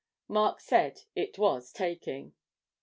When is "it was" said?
1.13-1.71